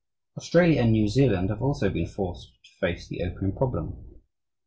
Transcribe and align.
Australia 0.35 0.81
and 0.81 0.93
New 0.93 1.07
Zealand 1.07 1.49
have 1.51 1.61
also 1.61 1.87
been 1.87 2.07
forced 2.07 2.53
to 2.63 2.71
face 2.79 3.07
the 3.07 3.21
opium 3.23 3.51
problem. 3.51 4.03